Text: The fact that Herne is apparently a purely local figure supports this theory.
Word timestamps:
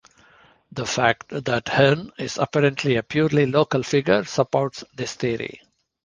The 0.71 0.87
fact 0.87 1.29
that 1.29 1.67
Herne 1.67 2.11
is 2.17 2.39
apparently 2.39 2.95
a 2.95 3.03
purely 3.03 3.45
local 3.45 3.83
figure 3.83 4.23
supports 4.23 4.83
this 4.95 5.13
theory. 5.13 5.61